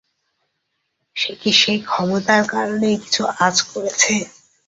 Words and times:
সে 1.15 1.31
কি 1.41 1.51
সেই 1.61 1.79
ক্ষমতার 1.85 2.43
কারণেই 2.53 2.97
কিছু 3.03 3.21
আঁচ 3.39 3.57
করছে? 3.69 4.13